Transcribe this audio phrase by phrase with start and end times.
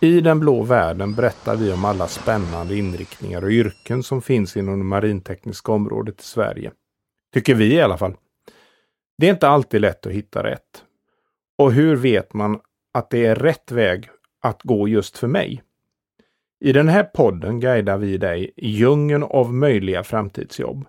[0.00, 4.78] I den blå världen berättar vi om alla spännande inriktningar och yrken som finns inom
[4.78, 6.72] det marintekniska området i Sverige.
[7.34, 8.16] Tycker vi i alla fall.
[9.18, 10.84] Det är inte alltid lätt att hitta rätt.
[11.58, 12.60] Och hur vet man
[12.94, 14.08] att det är rätt väg
[14.42, 15.62] att gå just för mig?
[16.64, 20.84] I den här podden guidar vi dig i djungeln av möjliga framtidsjobb.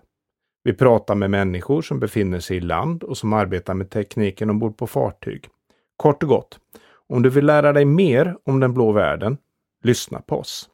[0.64, 4.76] Vi pratar med människor som befinner sig i land och som arbetar med tekniken ombord
[4.76, 5.48] på fartyg.
[5.96, 6.58] Kort och gott,
[7.10, 9.38] om du vill lära dig mer om den blå världen,
[9.82, 10.70] lyssna på oss.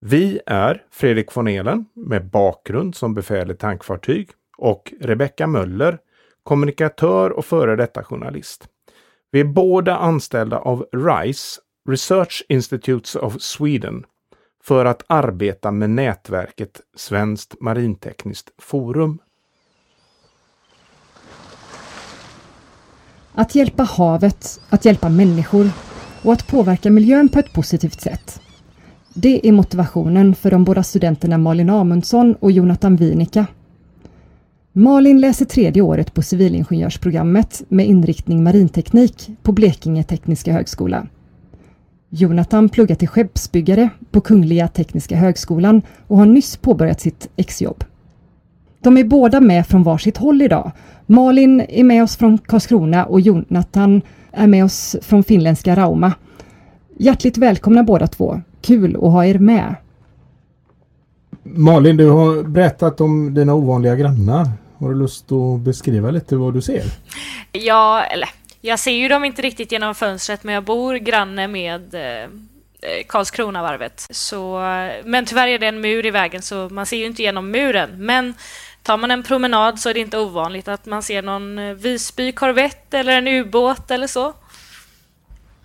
[0.00, 5.98] Vi är Fredrik von Elen med bakgrund som befäl i tankfartyg och Rebecka Möller,
[6.42, 8.68] kommunikatör och före detta journalist.
[9.30, 14.04] Vi är båda anställda av RISE, Research Institutes of Sweden,
[14.64, 19.18] för att arbeta med nätverket Svenskt Marintekniskt Forum.
[23.38, 25.70] Att hjälpa havet, att hjälpa människor
[26.22, 28.40] och att påverka miljön på ett positivt sätt.
[29.14, 33.46] Det är motivationen för de båda studenterna Malin Amundsson och Jonathan Winika.
[34.72, 41.06] Malin läser tredje året på civilingenjörsprogrammet med inriktning marinteknik på Blekinge Tekniska Högskola.
[42.08, 47.84] Jonathan pluggar till skeppsbyggare på Kungliga Tekniska Högskolan och har nyss påbörjat sitt exjobb.
[48.80, 50.72] De är båda med från varsitt håll idag.
[51.06, 56.12] Malin är med oss från Karlskrona och Jonathan är med oss från finländska Rauma.
[56.98, 58.40] Hjärtligt välkomna båda två.
[58.62, 59.74] Kul att ha er med.
[61.42, 64.50] Malin, du har berättat om dina ovanliga grannar.
[64.78, 66.84] Har du lust att beskriva lite vad du ser?
[67.52, 68.28] Ja, eller
[68.60, 72.28] jag ser ju dem inte riktigt genom fönstret, men jag bor granne med eh,
[73.08, 74.06] Karlskronavarvet.
[74.10, 74.60] Så,
[75.04, 78.06] men tyvärr är det en mur i vägen, så man ser ju inte genom muren.
[78.06, 78.34] Men
[78.82, 82.32] tar man en promenad så är det inte ovanligt att man ser någon eh, Visby
[82.32, 84.34] korvett eller en ubåt eller så.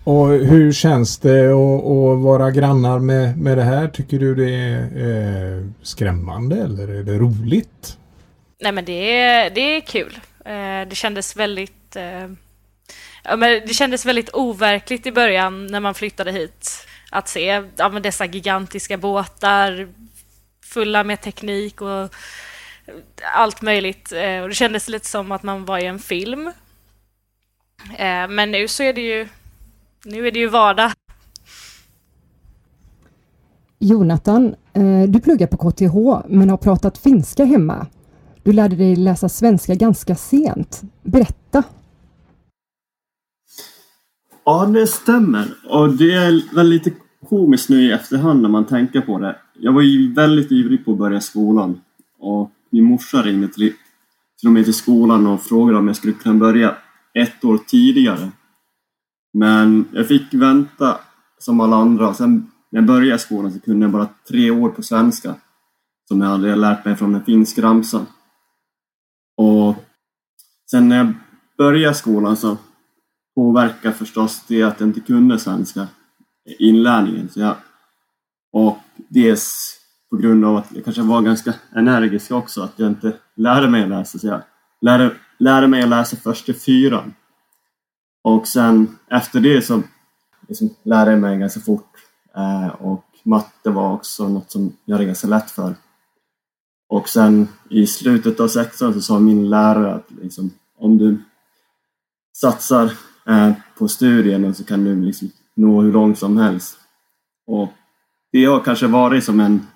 [0.04, 3.88] Och hur känns det att, vara grannar med, med det här?
[3.88, 7.98] Tycker du det är eh, skrämmande eller är det roligt?
[8.60, 10.20] Nej men det är, det är kul.
[10.44, 12.28] Eh, det kändes väldigt eh,
[13.24, 16.86] ja, men det kändes väldigt overkligt i början när man flyttade hit.
[17.10, 19.88] Att se ja, dessa gigantiska båtar
[20.64, 22.14] fulla med teknik och
[23.34, 24.12] allt möjligt.
[24.12, 26.46] Eh, och det kändes lite som att man var i en film.
[27.98, 29.28] Eh, men nu så är det ju,
[30.04, 30.92] nu är det ju vardag.
[33.78, 37.86] Jonathan, eh, du pluggar på KTH men har pratat finska hemma.
[38.42, 40.82] Du lärde dig läsa svenska ganska sent.
[41.02, 41.62] Berätta.
[44.44, 45.54] Ja, det stämmer.
[45.68, 46.92] Och det är väl lite
[47.28, 49.36] komiskt nu i efterhand när man tänker på det.
[49.60, 51.80] Jag var ju väldigt ivrig på att börja skolan
[52.18, 53.72] och min morsa ringde till,
[54.38, 56.76] till och med till skolan och frågade om jag skulle kunna börja
[57.14, 58.32] ett år tidigare.
[59.32, 60.98] Men jag fick vänta
[61.38, 62.14] som alla andra.
[62.14, 65.34] Sen när jag började skolan så kunde jag bara tre år på svenska
[66.08, 68.06] som jag hade lärt mig från en finsk ramsa.
[69.36, 69.84] Och
[70.70, 71.12] sen när jag
[71.58, 72.56] började skolan så
[73.34, 75.88] påverkar förstås det att jag inte kunde svenska,
[76.58, 77.28] inlärningen.
[77.28, 77.56] Så jag,
[78.52, 79.76] och dels
[80.14, 83.82] på grund av att jag kanske var ganska energisk också, att jag inte lärde mig
[83.82, 84.18] att läsa.
[84.18, 84.42] Så jag
[84.80, 87.14] lärde, lärde mig att läsa först till fyran.
[88.22, 89.82] Och sen efter det så
[90.48, 91.90] liksom lärde jag mig ganska fort.
[92.36, 95.74] Eh, och matte var också något som jag hade ganska lätt för.
[96.88, 101.22] Och sen i slutet av sexan så sa min lärare att liksom, om du
[102.36, 102.92] satsar
[103.26, 106.78] eh, på studierna så kan du liksom nå hur långt som helst.
[107.46, 107.68] Och
[108.32, 109.66] det har kanske varit som en,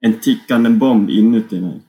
[0.00, 1.80] en tickande bomb inuti mig.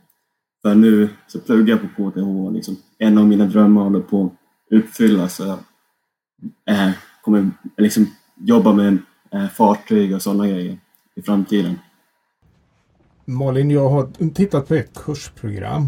[0.62, 4.26] För nu så pluggar jag på KTH och liksom, en av mina drömmar håller på
[4.26, 5.40] att uppfyllas.
[5.40, 5.60] Jag
[6.70, 6.92] eh,
[7.22, 8.08] kommer liksom
[8.38, 8.98] jobba med
[9.32, 10.78] eh, fartyg och sådana grejer
[11.16, 11.80] i framtiden.
[13.26, 15.88] Malin, jag har tittat på ett kursprogram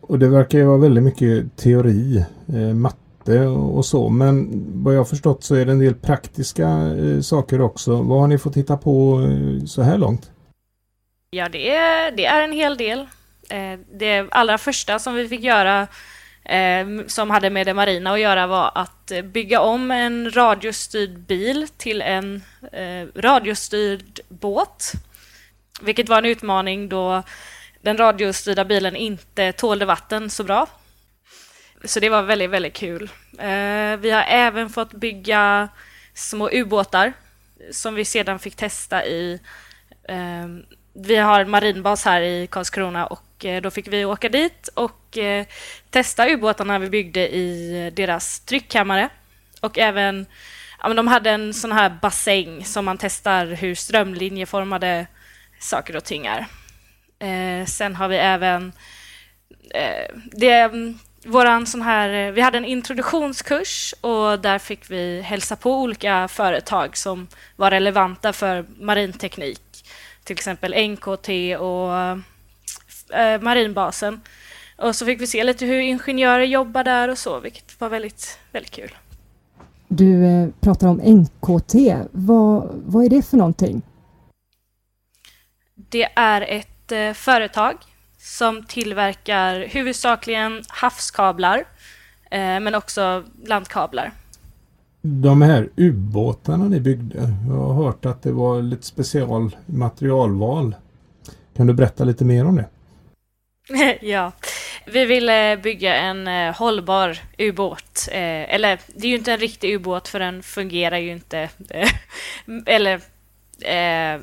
[0.00, 4.08] och det verkar ju vara väldigt mycket teori, eh, matte och så.
[4.08, 8.02] Men vad jag har förstått så är det en del praktiska eh, saker också.
[8.02, 10.30] Vad har ni fått titta på eh, så här långt?
[11.34, 13.06] Ja, det är, det är en hel del.
[13.50, 15.86] Eh, det allra första som vi fick göra
[16.44, 21.18] eh, som hade med det marina att göra var att eh, bygga om en radiostyrd
[21.18, 22.42] bil till en
[23.14, 24.92] radiostyrd båt.
[25.82, 27.22] Vilket var en utmaning då
[27.80, 30.66] den radiostyrda bilen inte tålde vatten så bra.
[31.84, 33.10] Så det var väldigt, väldigt kul.
[33.98, 35.68] Vi har även fått bygga
[36.14, 37.12] små ubåtar
[37.70, 39.40] som vi sedan fick testa i...
[40.96, 45.18] Vi har en marinbas här i Karlskrona och eh, då fick vi åka dit och
[45.18, 45.46] eh,
[45.90, 49.08] testa ubåtarna vi byggde i deras tryckkammare
[49.60, 50.26] och även
[50.82, 55.06] ja, men de hade en sån här bassäng som man testar hur strömlinjeformade
[55.60, 56.46] saker och ting är.
[57.18, 58.72] Eh, sen har vi även
[59.70, 60.70] eh, det,
[61.24, 66.28] våran sån här, eh, vi hade en introduktionskurs och där fick vi hälsa på olika
[66.28, 69.60] företag som var relevanta för marinteknik.
[70.24, 71.28] Till exempel NKT
[71.58, 71.92] och
[73.16, 74.20] eh, Marinbasen.
[74.76, 78.38] Och så fick vi se lite hur ingenjörer jobbar där och så, vilket var väldigt,
[78.52, 78.94] väldigt kul.
[79.88, 81.74] Du eh, pratar om NKT.
[82.10, 83.82] Vad, vad är det för någonting?
[85.74, 87.74] Det är ett eh, företag
[88.18, 91.64] som tillverkar huvudsakligen havskablar
[92.30, 94.12] men också landkablar.
[95.06, 100.74] De här ubåtarna ni byggde, jag har hört att det var lite special materialval.
[101.56, 102.68] Kan du berätta lite mer om det?
[104.00, 104.32] ja,
[104.86, 108.08] vi ville bygga en eh, hållbar ubåt.
[108.12, 111.48] Eh, eller det är ju inte en riktig ubåt för den fungerar ju inte.
[111.70, 111.88] Eh,
[112.66, 112.94] eller
[113.60, 114.20] eh,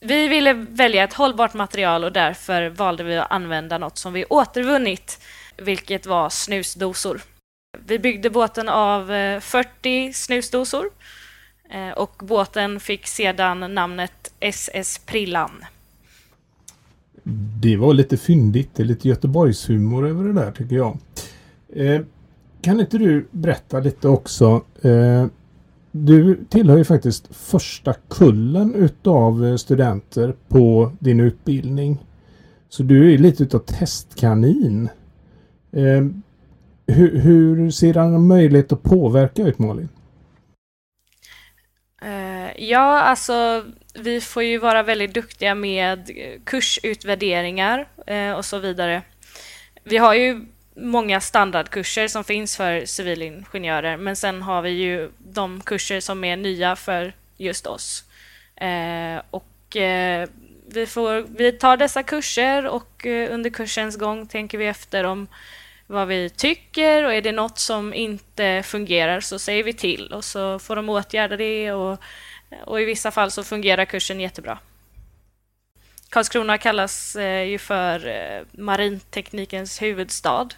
[0.00, 4.24] vi ville välja ett hållbart material och därför valde vi att använda något som vi
[4.24, 5.20] återvunnit,
[5.56, 7.20] vilket var snusdosor.
[7.86, 10.90] Vi byggde båten av eh, 40 snusdosor
[11.70, 15.64] eh, och båten fick sedan namnet SS Prillan.
[17.60, 18.70] Det var lite fyndigt.
[18.74, 20.98] Det är lite Göteborgshumor över det där tycker jag.
[21.72, 22.00] Eh,
[22.60, 24.62] kan inte du berätta lite också?
[24.82, 25.26] Eh,
[25.92, 32.04] du tillhör ju faktiskt första kullen utav eh, studenter på din utbildning.
[32.68, 34.88] Så du är lite utav testkanin.
[35.72, 36.06] Eh,
[36.86, 39.88] hur, hur ser en möjlighet att påverka ut Malin?
[42.04, 46.10] Uh, ja, alltså vi får ju vara väldigt duktiga med
[46.44, 49.02] kursutvärderingar uh, och så vidare.
[49.84, 50.40] Vi har ju
[50.76, 56.36] många standardkurser som finns för civilingenjörer men sen har vi ju de kurser som är
[56.36, 58.04] nya för just oss.
[58.62, 59.46] Uh, och
[60.66, 65.28] vi, får, vi tar dessa kurser och under kursens gång tänker vi efter om
[65.86, 70.24] vad vi tycker och är det något som inte fungerar så säger vi till och
[70.24, 71.98] så får de åtgärda det och,
[72.64, 74.58] och i vissa fall så fungerar kursen jättebra.
[76.08, 80.48] Karlskrona kallas eh, ju för eh, marinteknikens huvudstad.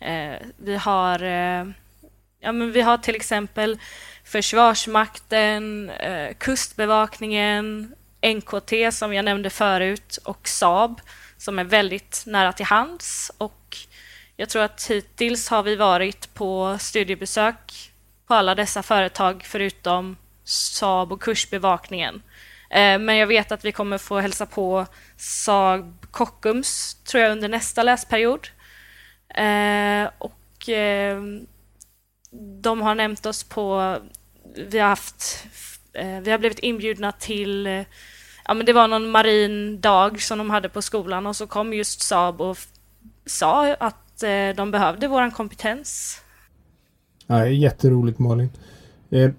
[0.00, 1.18] Eh, vi, har,
[2.40, 3.78] ja, men vi har till exempel
[4.24, 5.90] Försvarsmakten,
[6.38, 7.94] Kustbevakningen,
[8.26, 11.00] NKT som jag nämnde förut och Saab
[11.36, 13.76] som är väldigt nära till hands och
[14.36, 17.92] jag tror att hittills har vi varit på studiebesök
[18.26, 22.22] på alla dessa företag förutom Saab och Kursbevakningen.
[22.70, 24.86] Eh, men jag vet att vi kommer få hälsa på
[25.16, 28.48] Saab Kockums, tror jag, under nästa läsperiod.
[29.28, 31.22] Eh, och eh,
[32.62, 33.96] de har nämnt oss på...
[34.56, 35.46] Vi har haft...
[36.22, 37.84] Vi har blivit inbjudna till...
[38.44, 41.74] Ja, men det var någon marin dag som de hade på skolan och så kom
[41.74, 42.58] just Saab och
[43.26, 46.20] sa att eh, de behövde våran kompetens.
[47.26, 48.50] Ja, jätteroligt Malin.
[49.10, 49.30] Eh,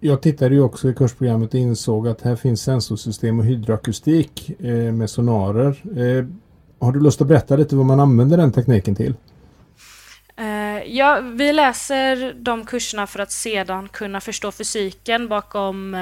[0.00, 4.92] jag tittade ju också i kursprogrammet och insåg att här finns sensorsystem och hydroakustik eh,
[4.92, 5.82] med sonarer.
[6.80, 9.14] Har du lust att berätta lite vad man använder den tekniken till?
[10.86, 15.96] Ja, vi läser de kurserna för att sedan kunna förstå fysiken bakom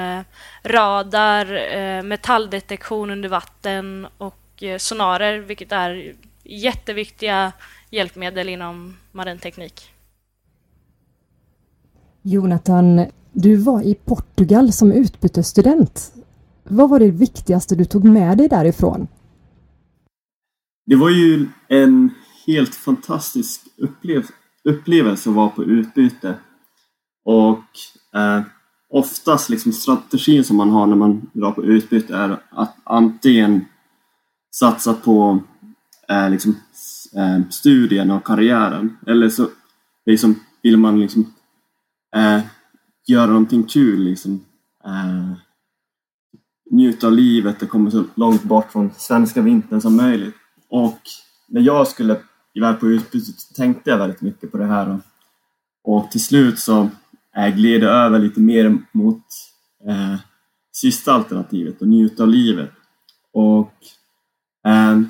[0.63, 6.13] radar, metalldetektion under vatten och sonarer, vilket är
[6.49, 7.51] jätteviktiga
[7.89, 9.89] hjälpmedel inom marinteknik.
[12.21, 16.13] Jonathan, du var i Portugal som utbytesstudent.
[16.63, 19.07] Vad var det viktigaste du tog med dig därifrån?
[20.85, 22.11] Det var ju en
[22.47, 24.25] helt fantastisk upplev
[24.63, 26.35] upplevelse att vara på utbyte.
[27.25, 27.63] Och
[28.19, 28.41] eh,
[28.89, 33.65] oftast liksom strategin som man har när man drar på utbyte är att antingen
[34.51, 35.39] satsa på
[36.09, 36.55] eh, liksom
[37.15, 38.97] eh, studierna och karriären.
[39.07, 39.47] Eller så
[40.05, 41.33] liksom, vill man liksom,
[42.15, 42.41] eh,
[43.07, 44.03] göra någonting kul.
[44.03, 44.45] Liksom,
[44.85, 45.33] eh,
[46.71, 50.35] njuta av livet och komma så långt bort från svenska vintern som möjligt.
[50.69, 50.99] Och
[51.47, 52.19] när jag skulle
[52.53, 54.89] iväg på utbytet tänkte jag väldigt mycket på det här.
[54.89, 54.99] Och,
[55.83, 56.89] och till slut så
[57.35, 59.23] eh, gled jag över lite mer mot
[59.87, 60.15] eh,
[60.71, 62.71] sista alternativet och njuta av livet.
[63.33, 63.73] Och
[64.67, 65.01] eh,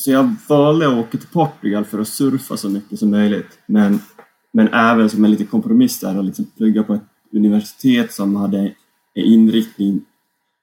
[0.00, 3.58] så jag valde att åka till Portugal för att surfa så mycket som möjligt.
[3.66, 4.00] Men,
[4.52, 7.02] men även som en liten kompromiss där och liksom plugga på ett
[7.32, 10.00] universitet som hade en inriktning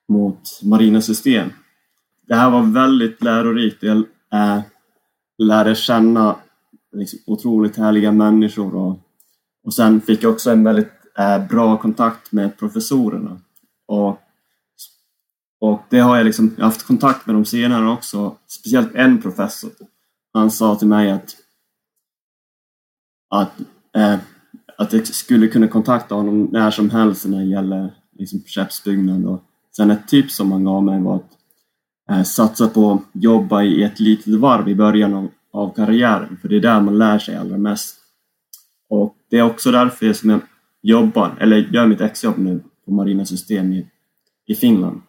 [0.07, 1.49] mot marina system.
[2.27, 3.83] Det här var väldigt lärorikt.
[3.83, 3.97] Jag
[4.33, 4.59] äh,
[5.37, 6.35] lärde känna
[6.93, 8.99] liksom, otroligt härliga människor och,
[9.63, 13.39] och sen fick jag också en väldigt äh, bra kontakt med professorerna.
[13.87, 14.19] Och,
[15.65, 19.21] och det har jag liksom jag har haft kontakt med dem senare också, speciellt en
[19.21, 19.71] professor.
[20.33, 21.35] Han sa till mig att,
[23.29, 23.59] att,
[23.95, 24.19] eh,
[24.77, 29.25] att jag skulle kunna kontakta honom när som helst när det gäller liksom, skeppsbyggnad.
[29.25, 29.43] Och
[29.75, 31.31] sen ett tips som han gav mig var att
[32.09, 36.47] eh, satsa på att jobba i ett litet varv i början av, av karriären, för
[36.49, 37.97] det är där man lär sig allra mest.
[38.89, 40.41] Och det är också därför som jag
[40.81, 43.87] jobbar, eller gör mitt exjobb nu på Marina System i,
[44.47, 45.01] i Finland,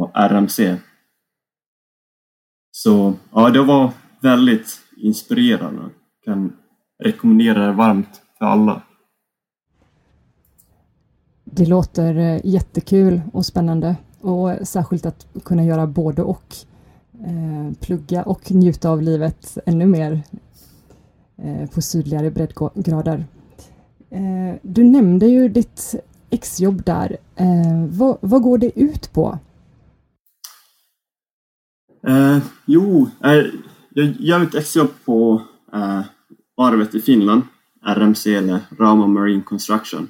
[0.00, 0.76] och RMC.
[2.70, 5.82] Så ja, det var väldigt inspirerande.
[6.24, 6.56] Kan
[7.02, 8.82] rekommendera det varmt för alla.
[11.44, 16.54] Det låter eh, jättekul och spännande och särskilt att kunna göra både och.
[17.24, 20.22] Eh, plugga och njuta av livet ännu mer
[21.36, 23.24] eh, på sydligare breddgrader.
[24.10, 25.94] Eh, du nämnde ju ditt
[26.30, 27.16] exjobb där.
[27.36, 29.38] Eh, vad, vad, går det ut på?
[32.06, 33.44] Eh, jo, eh,
[33.90, 35.42] jag gör ett exjobb på
[35.72, 36.02] eh,
[36.56, 37.42] varvet i Finland,
[37.82, 40.08] RMC eller Rauma Marine Construction.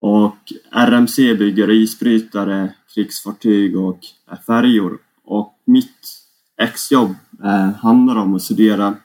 [0.00, 3.98] Och RMC bygger isbrytare, krigsfartyg och
[4.30, 4.98] eh, färjor.
[5.24, 6.20] Och mitt
[6.62, 8.96] exjobb eh, handlar om att studera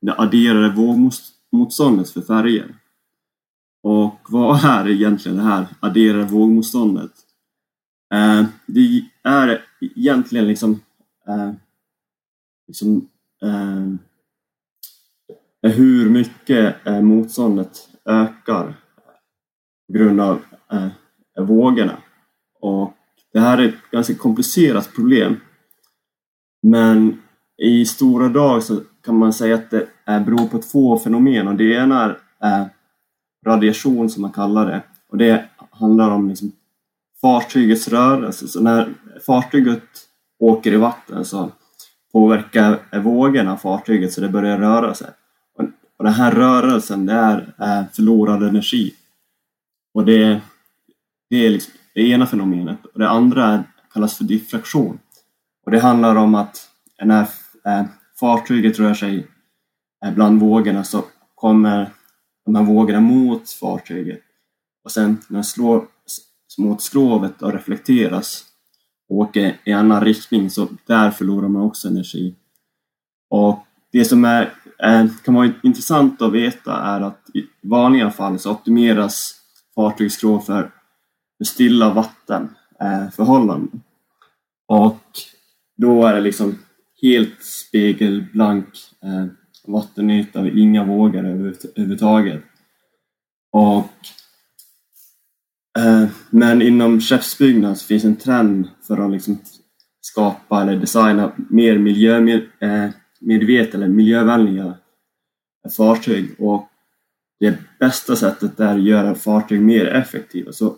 [0.00, 2.74] det adderade vågmotståndet för färger.
[3.82, 7.12] Och vad är egentligen det här adderade vågmotståndet?
[8.14, 10.80] Eh, det är egentligen liksom,
[11.28, 11.52] eh,
[12.66, 13.08] liksom
[13.42, 13.94] eh,
[15.72, 18.74] hur mycket eh, motståndet ökar
[19.86, 20.42] på grund av
[20.72, 20.88] eh,
[21.44, 21.96] vågorna.
[22.60, 22.94] Och
[23.32, 25.36] det här är ett ganska komplicerat problem.
[26.62, 27.22] Men
[27.62, 31.54] i stora drag så kan man säga att det eh, beror på två fenomen och
[31.54, 32.10] det ena är
[32.42, 32.66] eh,
[33.46, 36.52] radiation som man kallar det och det handlar om liksom
[37.20, 38.48] fartygets rörelse.
[38.48, 38.94] Så när
[39.26, 39.82] fartyget
[40.38, 41.50] åker i vatten så
[42.12, 45.10] påverkar vågorna fartyget så det börjar röra sig.
[45.98, 47.12] Och den här rörelsen det
[47.58, 48.94] är förlorad energi.
[49.94, 50.40] Och det,
[51.30, 52.84] det är liksom det ena fenomenet.
[52.84, 54.98] Och det andra kallas för diffraktion.
[55.64, 56.70] Och det handlar om att
[57.02, 57.20] när
[57.64, 57.84] eh,
[58.20, 59.26] fartyget rör sig
[60.04, 61.90] eh, bland vågorna så kommer
[62.44, 64.20] de här vågorna mot fartyget
[64.84, 65.86] och sen när de slår
[66.58, 68.44] mot skrovet och reflekteras
[69.08, 72.34] åker i annan riktning så där förlorar man också energi.
[73.30, 74.42] Och det som är,
[74.82, 79.34] eh, kan vara intressant att veta är att i vanliga fall så optimeras
[79.74, 80.70] fartygsskrov för
[81.44, 83.70] stilla vattenförhållanden.
[83.72, 83.80] Eh,
[84.76, 85.02] och
[85.76, 86.58] då är det liksom
[87.02, 88.68] helt spegelblank
[89.02, 89.26] eh,
[89.66, 92.42] vattenyta och inga vågor överhuvudtaget.
[93.52, 93.90] Och,
[95.76, 99.38] Eh, men inom skeppsbyggnad så finns en trend för att liksom
[100.00, 104.74] skapa eller designa mer miljömedvetna eh, eller miljövänliga
[105.76, 106.68] fartyg och
[107.40, 110.52] det bästa sättet är att göra fartyg mer effektiva.
[110.52, 110.76] Så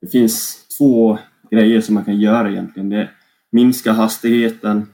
[0.00, 1.18] det finns två
[1.50, 2.88] grejer som man kan göra egentligen.
[2.88, 3.10] Det är
[3.52, 4.86] minska hastigheten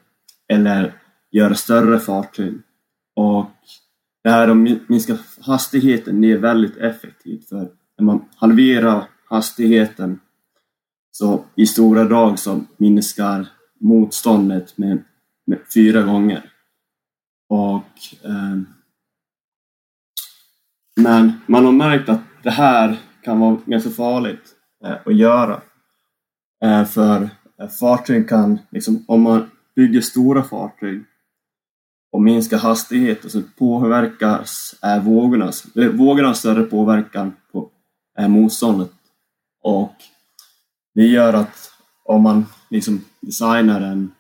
[0.49, 0.93] eller
[1.31, 2.55] göra större fartyg.
[3.17, 3.47] Och
[4.25, 10.21] det här att minska hastigheten det är väldigt effektivt för när man halverar hastigheten
[11.11, 13.47] så i stora drag så minskar
[13.81, 15.05] motståndet med,
[15.47, 16.53] med fyra gånger.
[17.49, 18.59] Och, eh,
[20.97, 24.55] men man har märkt att det här kan vara ganska farligt
[24.85, 25.61] eh, att göra.
[26.65, 27.31] Eh, för
[27.61, 31.05] eh, fartyg kan, liksom, om man bygger stora fartyg
[32.13, 37.71] och minskar hastigheten så påverkas eh, vågornas, vågorna har större påverkan på
[38.19, 38.98] eh, motståndet
[39.69, 39.95] och
[40.95, 41.71] det gör att
[42.05, 44.13] om man liksom designar en,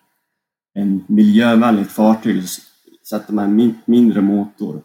[0.75, 2.61] en miljövänligt fartyg så
[3.09, 4.83] sätter man en min, mindre motor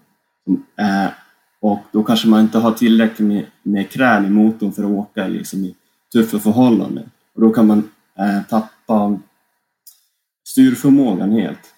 [1.61, 5.27] och då kanske man inte har tillräckligt med, med krän i motorn för att åka
[5.27, 5.75] liksom, i
[6.13, 7.89] tuffa förhållanden och då kan man
[8.19, 9.19] eh, tappa
[10.47, 11.73] styrförmågan helt.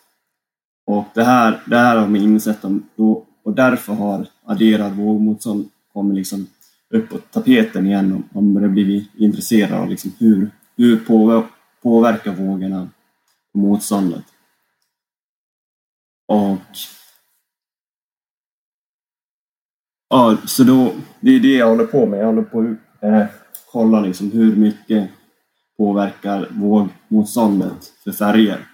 [0.86, 5.70] Och det här, det här har man insett om, då, och därför har adderad vågmotstånd
[5.94, 6.48] kommit liksom
[6.96, 10.98] upp på tapeten igen om, man börjar bli intresserad av liksom hur, hur
[11.82, 12.90] påverkar vågorna
[13.54, 14.26] motståndet.
[16.28, 16.58] Och
[20.10, 22.20] ja, så då, det är det jag håller på med.
[22.20, 23.26] Jag håller på att eh,
[23.72, 25.10] kolla liksom hur mycket
[25.78, 28.68] påverkar vågmotståndet för färger.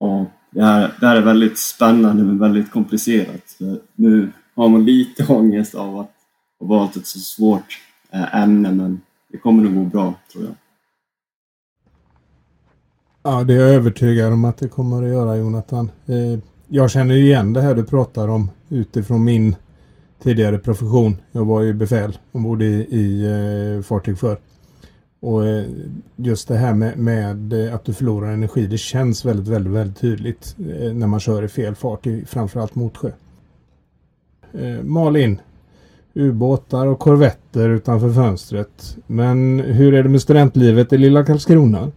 [0.00, 3.58] Och det här, det här är väldigt spännande men väldigt komplicerat.
[3.94, 6.19] Nu har man lite ångest av att
[6.60, 7.78] har valt ett så svårt
[8.10, 10.54] eh, ämne men det kommer nog gå bra tror jag.
[13.22, 15.90] Ja, det är jag övertygad om att det kommer att göra Jonathan.
[16.06, 16.38] Eh,
[16.68, 19.56] jag känner igen det här du pratar om utifrån min
[20.22, 21.16] tidigare profession.
[21.32, 23.26] Jag var ju befäl ombord i, i
[23.76, 24.38] eh, fartyg för.
[25.22, 25.42] Och
[26.16, 30.54] just det här med, med, att du förlorar energi, det känns väldigt, väldigt, väldigt tydligt
[30.94, 33.10] när man kör i fel fart, i, framförallt motsjö.
[34.82, 35.40] Malin,
[36.14, 38.96] ubåtar och korvetter utanför fönstret.
[39.06, 41.92] Men hur är det med studentlivet i lilla Karlskrona?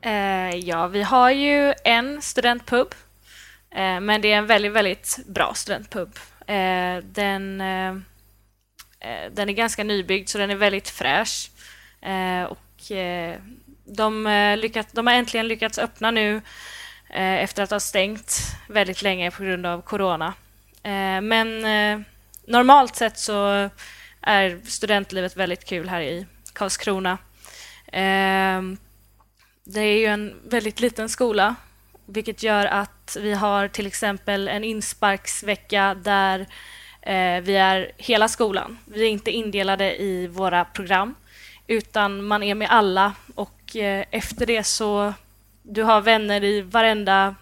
[0.00, 2.88] Eh, ja, vi har ju en studentpub,
[3.70, 6.08] eh, men det är en väldigt, väldigt bra studentpub.
[6.46, 7.88] Eh, den, eh,
[9.00, 11.50] eh den är ganska nybyggd, så den är väldigt fräsch.
[12.06, 13.36] Eh, och eh,
[13.84, 16.40] de, eh, lyckats, de har äntligen lyckats öppna nu
[17.08, 18.38] efter att ha stängt
[18.68, 20.34] väldigt länge på grund av corona.
[21.22, 21.64] men
[22.46, 23.70] normalt sett så
[24.20, 27.18] är studentlivet väldigt kul här i Karlskrona.
[27.92, 28.76] Ehm,
[29.64, 31.54] det är ju en väldigt liten skola,
[32.06, 36.40] vilket gör att vi har till exempel en insparksvecka där
[37.02, 38.78] eh, vi är hela skolan.
[38.84, 41.14] Vi är inte indelade i våra program,
[41.66, 45.14] utan man är med alla och eh, efter det så
[45.62, 47.34] du har vänner i varenda,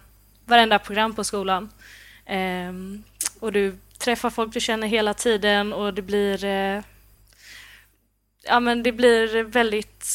[0.45, 1.69] varenda program på skolan.
[2.25, 3.03] Ehm,
[3.39, 6.81] och du träffar folk du känner hela tiden och det blir eh,
[8.47, 10.05] ja, men det blir väldigt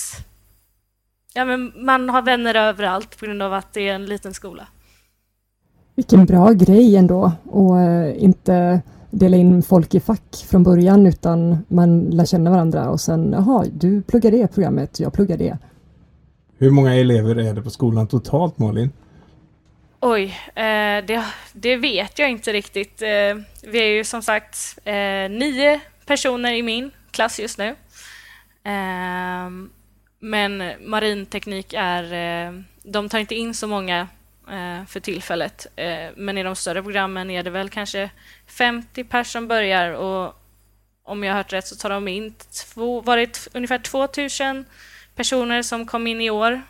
[1.35, 4.67] Ja, men man har vänner överallt på grund av att det är en liten skola.
[5.95, 11.59] Vilken bra grej ändå och eh, inte dela in folk i fack från början utan
[11.69, 15.59] man lär känna varandra och sen jaha, du pluggar det programmet, jag pluggar det.
[16.59, 18.91] Hur många elever är det på skolan totalt Malin?
[20.03, 23.03] Oj, eh, det, det, vet jag inte riktigt.
[23.03, 27.77] Eh, vi är ju som sagt eh, nio personer i min klass just nu.
[28.65, 29.71] Ehm,
[30.19, 34.09] men marinteknik är, de tar inte in så många
[34.89, 35.67] för tillfället.
[36.17, 38.11] Men i de större programmen är det väl kanske
[38.47, 40.35] 50 personer som börjar och
[41.05, 42.35] om jag har hört rätt så tar de in
[42.75, 44.65] två, varit ungefär 2000
[45.15, 46.63] personer som kom in i år.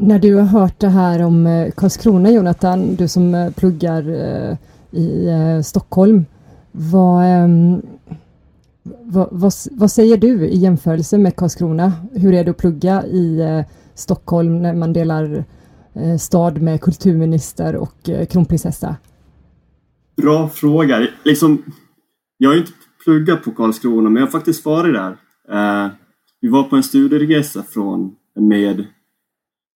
[0.00, 4.56] När du har hört det här om eh, Karlskrona, Jonathan, du som eh, pluggar eh,
[4.90, 5.28] i
[5.64, 6.24] Stockholm,
[6.72, 7.82] vad, ehm,
[8.82, 11.92] vad, vad, vad, säger du i jämförelse med Karlskrona?
[12.12, 15.44] Hur är det att plugga i Stockholm när man delar
[16.18, 18.96] stad med kulturminister och kronprinsessa?
[20.16, 21.06] Bra fråga.
[21.24, 21.62] Liksom,
[22.36, 22.72] jag har inte
[23.04, 25.16] pluggat på Karlskrona, men jag har faktiskt varit där.
[26.40, 28.86] Vi var på en studieresa från med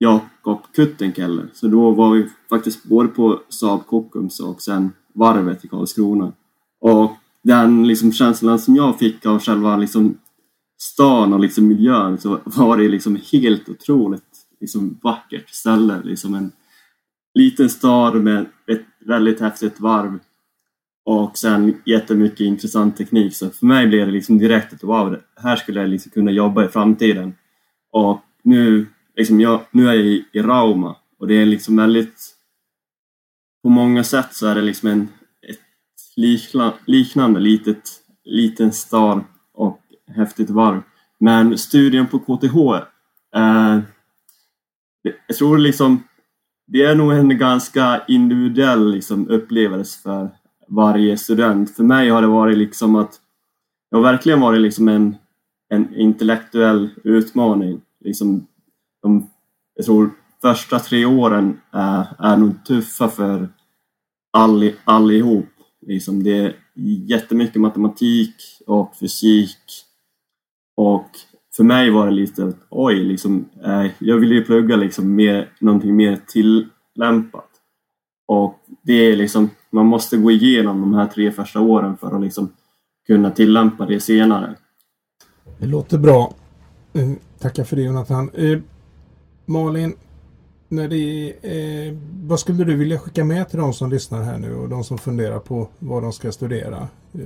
[0.02, 5.68] Jakob Kuttenkeller, så då var vi faktiskt både på Saab Kockums och sen varvet i
[5.68, 6.32] Karlskrona.
[6.80, 7.12] Och
[7.42, 10.18] den liksom känslan som jag fick av själva liksom
[10.78, 16.02] stan och liksom miljön så var det liksom helt otroligt liksom vackert ställe.
[16.04, 16.52] Liksom en
[17.34, 20.18] liten stad med ett väldigt häftigt varv
[21.04, 23.36] och sen jättemycket intressant teknik.
[23.36, 26.64] Så för mig blev det liksom direkt att wow, här skulle jag liksom kunna jobba
[26.64, 27.34] i framtiden.
[27.92, 28.86] Och nu,
[29.16, 32.37] liksom jag, nu är jag i, i Rauma och det är liksom väldigt...
[33.62, 35.09] På många sätt så är det liksom en
[36.16, 37.90] likna, liknande litet,
[38.25, 40.83] liten stad och häftigt varv.
[41.20, 42.57] Men studien på KTH,
[43.37, 43.81] eh,
[45.27, 46.03] jag tror liksom
[46.66, 50.31] det är nog en ganska individuell liksom, upplevelse för
[50.68, 51.77] varje student.
[51.77, 53.20] För mig har det varit liksom att
[53.90, 55.16] det har verkligen varit liksom en,
[55.68, 57.81] en intellektuell utmaning.
[58.01, 58.46] Liksom,
[59.02, 59.30] de,
[59.74, 60.10] jag tror
[60.42, 63.48] första tre åren är, är nog tuffa för
[64.32, 65.46] all, allihop.
[65.86, 66.56] Liksom det är
[67.06, 68.34] jättemycket matematik
[68.66, 69.58] och fysik
[70.76, 71.08] och
[71.56, 75.96] för mig var det lite oj, liksom, eh, jag ville ju plugga liksom mer, någonting
[75.96, 77.48] mer tillämpat.
[78.26, 82.22] Och det är liksom, man måste gå igenom de här tre första åren för att
[82.22, 82.52] liksom
[83.06, 84.54] kunna tillämpa det senare.
[85.58, 86.34] Det låter bra.
[86.92, 88.30] Eh, tackar för det Jonathan.
[88.34, 88.58] Eh,
[89.44, 89.96] Malin,
[90.68, 94.55] när det, eh, vad skulle du vilja skicka med till de som lyssnar här nu
[94.55, 96.88] och de som funderar på vad de ska studera?
[97.14, 97.20] Eh,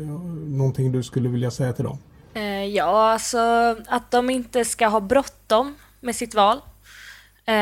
[0.47, 1.99] någonting du skulle vilja säga till dem?
[2.35, 3.39] Eh, ja, alltså
[3.89, 6.61] att de inte ska ha bråttom med sitt val.
[7.45, 7.55] Eh,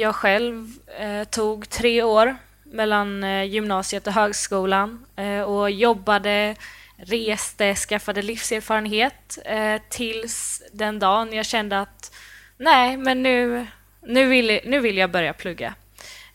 [0.00, 0.68] jag själv
[1.00, 6.56] eh, tog tre år mellan eh, gymnasiet och högskolan eh, och jobbade,
[6.96, 12.14] reste, skaffade livserfarenhet eh, tills den dagen jag kände att
[12.56, 13.66] nej, men nu
[14.02, 15.74] nu vill, nu vill jag börja plugga.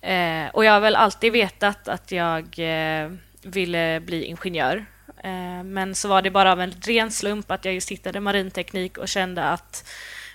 [0.01, 3.11] Eh, och jag har väl alltid vetat att jag eh,
[3.43, 4.85] ville bli ingenjör.
[5.23, 8.97] Eh, men så var det bara av en ren slump att jag just hittade marinteknik
[8.97, 9.85] och kände att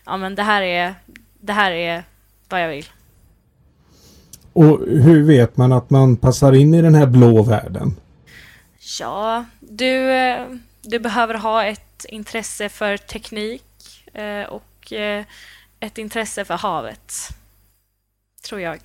[0.07, 0.95] ja, men det, här är,
[1.40, 2.05] det här är
[2.49, 2.87] vad jag vill.
[4.53, 7.97] Och hur vet man att man passar in i den här blå världen?
[9.01, 10.47] Ja, du, eh,
[10.83, 13.62] du behöver ha ett intresse för teknik
[14.14, 14.93] eh, och
[15.81, 17.12] ett intresse för havet.
[18.49, 18.79] Tror jag.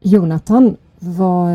[0.00, 1.48] Jonathan, vad,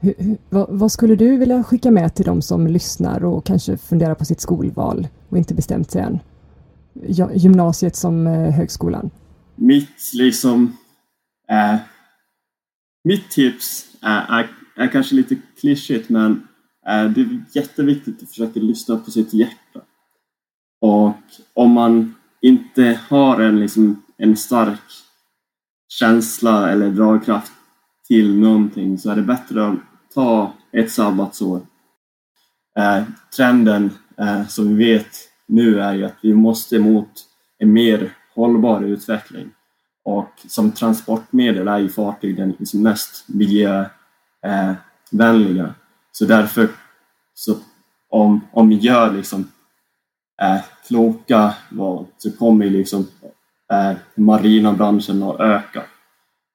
[0.00, 4.14] hur, vad, vad, skulle du vilja skicka med till de som lyssnar och kanske funderar
[4.14, 6.18] på sitt skolval och inte bestämt sig än?
[7.34, 9.10] Gymnasiet som eh, högskolan?
[9.54, 10.76] Mitt liksom...
[11.48, 11.76] Eh,
[13.04, 16.48] mitt tips är, är, är, kanske lite klyschigt men
[16.86, 19.80] eh, det är jätteviktigt att försöka lyssna på sitt hjärta.
[20.80, 21.16] Och
[21.54, 24.80] om man inte har en, liksom, en stark
[25.88, 27.52] känsla eller dragkraft
[28.08, 29.78] till någonting så är det bättre att
[30.14, 31.60] ta ett sabbatsår.
[32.78, 33.02] Eh,
[33.36, 37.10] trenden eh, som vi vet nu är ju att vi måste mot
[37.58, 39.50] en mer hållbar utveckling.
[40.04, 45.64] Och som transportmedel är ju fartyg den liksom mest miljövänliga.
[45.64, 45.70] Eh,
[46.12, 46.68] så därför,
[47.34, 47.56] så
[48.08, 49.48] om, om vi gör liksom
[50.40, 53.06] är kloka val så kommer ju liksom
[53.72, 55.82] eh, marina branschen att öka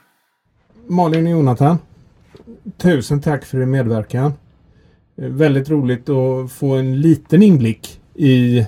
[0.86, 1.78] Malin och Jonathan,
[2.76, 4.32] tusen tack för din medverkan.
[5.16, 8.66] Eh, väldigt roligt att få en liten inblick i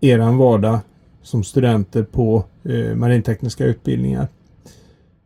[0.00, 0.78] eran vardag
[1.22, 4.28] som studenter på eh, marintekniska utbildningar.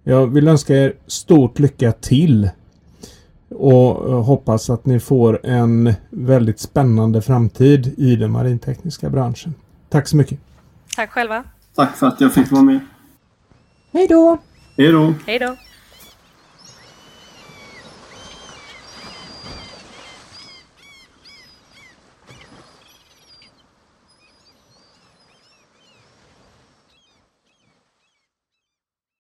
[0.05, 2.51] Jag vill önska er stort lycka till
[3.49, 9.55] och eh, hoppas att ni får en väldigt spännande framtid i den marintekniska branschen.
[9.89, 10.39] Tack så mycket!
[10.97, 11.45] Tack själva!
[11.75, 12.81] Tack för att jag fick vara med!
[13.93, 14.39] Hej då!
[14.77, 15.15] Hej då!
[15.27, 15.57] Hej då!